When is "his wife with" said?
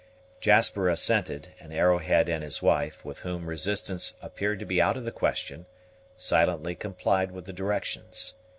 2.43-3.19